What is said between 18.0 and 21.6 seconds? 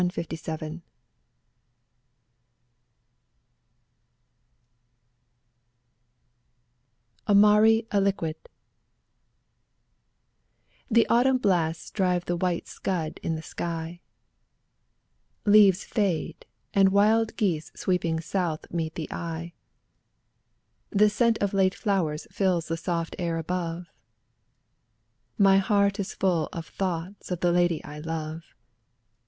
south meet the eye; The scent of